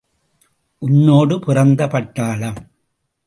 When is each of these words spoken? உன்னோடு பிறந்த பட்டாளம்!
உன்னோடு 0.81 1.39
பிறந்த 1.39 1.87
பட்டாளம்! 1.87 2.59